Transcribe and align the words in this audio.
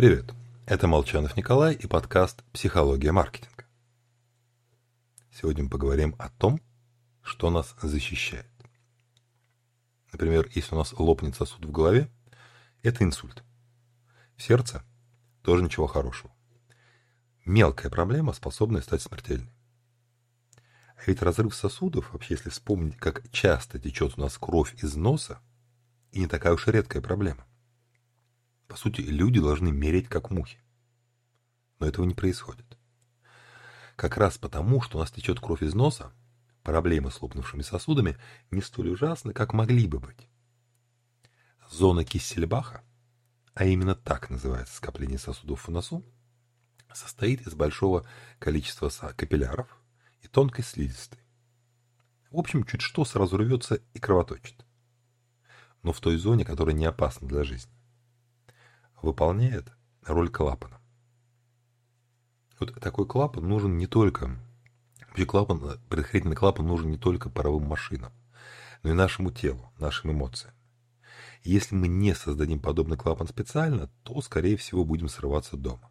Привет, 0.00 0.32
это 0.64 0.88
Молчанов 0.88 1.36
Николай 1.36 1.74
и 1.74 1.86
подкаст 1.86 2.42
«Психология 2.54 3.12
маркетинга». 3.12 3.66
Сегодня 5.30 5.64
мы 5.64 5.68
поговорим 5.68 6.16
о 6.18 6.30
том, 6.30 6.58
что 7.20 7.50
нас 7.50 7.76
защищает. 7.82 8.48
Например, 10.10 10.48
если 10.54 10.74
у 10.74 10.78
нас 10.78 10.94
лопнет 10.94 11.36
сосуд 11.36 11.66
в 11.66 11.70
голове, 11.70 12.10
это 12.82 13.04
инсульт. 13.04 13.44
В 14.38 14.42
сердце 14.42 14.82
тоже 15.42 15.62
ничего 15.62 15.86
хорошего. 15.86 16.32
Мелкая 17.44 17.90
проблема, 17.90 18.32
способная 18.32 18.80
стать 18.80 19.02
смертельной. 19.02 19.52
А 20.96 21.02
ведь 21.06 21.20
разрыв 21.20 21.54
сосудов, 21.54 22.10
вообще 22.14 22.36
если 22.36 22.48
вспомнить, 22.48 22.96
как 22.96 23.30
часто 23.32 23.78
течет 23.78 24.16
у 24.16 24.22
нас 24.22 24.38
кровь 24.38 24.82
из 24.82 24.96
носа, 24.96 25.42
и 26.10 26.20
не 26.20 26.26
такая 26.26 26.54
уж 26.54 26.68
и 26.68 26.72
редкая 26.72 27.02
проблема. 27.02 27.44
По 28.70 28.76
сути, 28.76 29.00
люди 29.00 29.40
должны 29.40 29.72
мерить 29.72 30.08
как 30.08 30.30
мухи. 30.30 30.60
Но 31.80 31.88
этого 31.88 32.04
не 32.04 32.14
происходит. 32.14 32.78
Как 33.96 34.16
раз 34.16 34.38
потому, 34.38 34.80
что 34.80 34.96
у 34.96 35.00
нас 35.00 35.10
течет 35.10 35.40
кровь 35.40 35.64
из 35.64 35.74
носа, 35.74 36.12
проблемы 36.62 37.10
с 37.10 37.20
лопнувшими 37.20 37.62
сосудами 37.62 38.16
не 38.52 38.62
столь 38.62 38.90
ужасны, 38.90 39.32
как 39.32 39.54
могли 39.54 39.88
бы 39.88 39.98
быть. 39.98 40.28
Зона 41.68 42.04
Киссельбаха, 42.04 42.84
а 43.54 43.64
именно 43.64 43.96
так 43.96 44.30
называется 44.30 44.76
скопление 44.76 45.18
сосудов 45.18 45.66
в 45.66 45.70
носу, 45.72 46.04
состоит 46.94 47.48
из 47.48 47.54
большого 47.54 48.06
количества 48.38 48.88
капилляров 49.16 49.82
и 50.22 50.28
тонкой 50.28 50.62
слизистой. 50.62 51.18
В 52.30 52.38
общем, 52.38 52.62
чуть 52.62 52.82
что 52.82 53.04
сразу 53.04 53.36
рвется 53.36 53.82
и 53.94 53.98
кровоточит. 53.98 54.64
Но 55.82 55.92
в 55.92 55.98
той 55.98 56.16
зоне, 56.18 56.44
которая 56.44 56.76
не 56.76 56.84
опасна 56.84 57.26
для 57.26 57.42
жизни 57.42 57.79
выполняет 59.02 59.72
роль 60.04 60.28
клапана. 60.28 60.80
Вот 62.58 62.74
такой 62.80 63.06
клапан 63.06 63.48
нужен 63.48 63.76
не 63.78 63.86
только... 63.86 64.38
Клапан, 65.26 65.78
предохранительный 65.88 66.36
клапан 66.36 66.66
нужен 66.66 66.90
не 66.90 66.96
только 66.96 67.30
паровым 67.30 67.64
машинам, 67.64 68.12
но 68.82 68.90
и 68.90 68.94
нашему 68.94 69.30
телу, 69.30 69.72
нашим 69.78 70.12
эмоциям. 70.12 70.54
Если 71.42 71.74
мы 71.74 71.88
не 71.88 72.14
создадим 72.14 72.60
подобный 72.60 72.96
клапан 72.96 73.26
специально, 73.26 73.88
то, 74.02 74.20
скорее 74.20 74.56
всего, 74.56 74.84
будем 74.84 75.08
срываться 75.08 75.56
дома. 75.56 75.90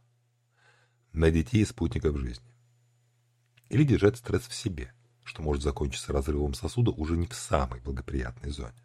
На 1.12 1.32
детей 1.32 1.62
и 1.62 1.66
спутников 1.66 2.18
жизни. 2.18 2.56
Или 3.68 3.84
держать 3.84 4.18
стресс 4.18 4.48
в 4.48 4.54
себе, 4.54 4.94
что 5.24 5.42
может 5.42 5.64
закончиться 5.64 6.14
разрывом 6.14 6.54
сосуда 6.54 6.92
уже 6.92 7.18
не 7.18 7.28
в 7.28 7.34
самой 7.34 7.82
благоприятной 7.82 8.52
зоне. 8.52 8.84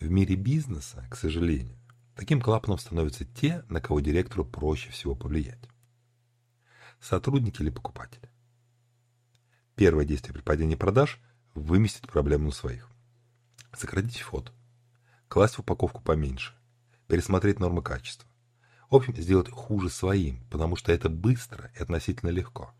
В 0.00 0.10
мире 0.10 0.34
бизнеса, 0.34 1.06
к 1.10 1.16
сожалению, 1.16 1.78
Таким 2.14 2.40
клапаном 2.40 2.78
становятся 2.78 3.24
те, 3.24 3.64
на 3.68 3.80
кого 3.80 4.00
директору 4.00 4.44
проще 4.44 4.90
всего 4.90 5.14
повлиять. 5.14 5.68
Сотрудники 7.00 7.62
или 7.62 7.70
покупатели. 7.70 8.30
Первое 9.74 10.04
действие 10.04 10.34
при 10.34 10.42
падении 10.42 10.76
продаж– 10.76 11.20
выместить 11.54 12.06
проблему 12.06 12.46
на 12.46 12.50
своих. 12.52 12.88
Сократить 13.74 14.20
фото. 14.20 14.52
Класть 15.28 15.54
в 15.54 15.60
упаковку 15.60 16.02
поменьше. 16.02 16.54
Пересмотреть 17.08 17.58
нормы 17.58 17.82
качества. 17.82 18.28
В 18.90 18.96
общем, 18.96 19.16
сделать 19.16 19.50
хуже 19.50 19.88
своим, 19.88 20.44
потому 20.50 20.76
что 20.76 20.92
это 20.92 21.08
быстро 21.08 21.70
и 21.74 21.78
относительно 21.78 22.28
легко. 22.28 22.74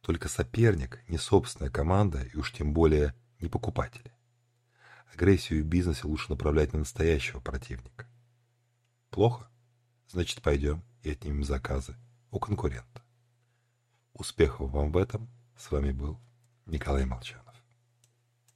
Только 0.00 0.28
соперник, 0.28 1.06
не 1.08 1.18
собственная 1.18 1.70
команда 1.70 2.22
и 2.22 2.36
уж 2.36 2.52
тем 2.52 2.72
более 2.72 3.14
не 3.38 3.48
покупатели. 3.48 4.12
Агрессию 5.12 5.62
в 5.62 5.66
бизнесе 5.66 6.06
лучше 6.06 6.30
направлять 6.30 6.72
на 6.72 6.80
настоящего 6.80 7.40
противника. 7.40 8.06
Плохо? 9.10 9.48
Значит, 10.08 10.42
пойдем 10.42 10.82
и 11.02 11.10
отнимем 11.10 11.44
заказы 11.44 11.96
у 12.30 12.38
конкурента. 12.38 13.02
Успехов 14.12 14.70
вам 14.70 14.92
в 14.92 14.96
этом. 14.96 15.28
С 15.56 15.70
вами 15.70 15.92
был 15.92 16.18
Николай 16.66 17.04
Молчанов. 17.04 17.49